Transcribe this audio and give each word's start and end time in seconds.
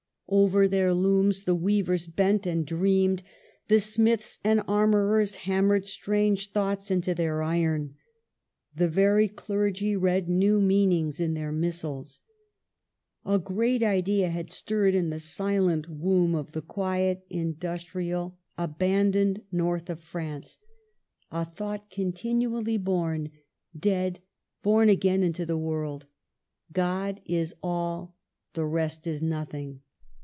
Over 0.33 0.65
their 0.65 0.93
looms 0.93 1.43
the 1.43 1.53
weavers 1.53 2.07
bent 2.07 2.47
and 2.47 2.65
dreamed; 2.65 3.21
the 3.67 3.81
smiths 3.81 4.39
and 4.45 4.61
ar 4.65 4.87
morers 4.87 5.35
hammered 5.35 5.85
strange 5.85 6.53
thoughts 6.53 6.89
into 6.89 7.13
their 7.13 7.43
iron; 7.43 7.95
the 8.73 8.87
very 8.87 9.27
clergy 9.27 9.93
read 9.97 10.29
new 10.29 10.61
meanings 10.61 11.19
in 11.19 11.33
their 11.33 11.51
missals. 11.51 12.21
A 13.25 13.39
great 13.39 13.83
idea 13.83 14.29
had 14.29 14.51
stirred 14.53 14.95
in 14.95 15.09
the 15.09 15.19
silent 15.19 15.89
womb 15.89 16.33
of 16.33 16.53
the 16.53 16.61
quiet, 16.61 17.25
industrial, 17.29 18.37
abandoned 18.57 19.41
46 19.51 19.51
MARGARET 19.51 19.51
OF 19.51 19.67
ANGOULEME. 19.67 19.67
North 19.67 19.89
of 19.89 20.01
France,— 20.01 20.57
a 21.33 21.43
thought 21.43 21.89
continually 21.89 22.77
born, 22.77 23.31
dead, 23.77 24.21
born 24.63 24.87
again 24.87 25.23
into 25.23 25.45
the 25.45 25.57
world: 25.57 26.05
God 26.71 27.19
is 27.25 27.53
all, 27.61 28.15
the 28.53 28.65
rest 28.65 29.05
is 29.05 29.21
nothing. 29.21 29.81